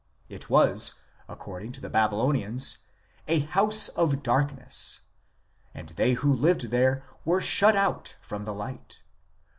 It 0.29 0.49
was, 0.49 0.95
according 1.29 1.73
to 1.73 1.79
the 1.79 1.87
Babylonians," 1.87 2.79
a 3.27 3.41
house 3.41 3.87
of 3.89 4.23
darkness," 4.23 5.01
and 5.75 5.89
they 5.89 6.13
who 6.13 6.33
lived 6.33 6.71
there 6.71 7.05
were 7.23 7.39
shut 7.39 7.75
out 7.75 8.15
from 8.19 8.45
the 8.45 8.53
light. 8.55 9.03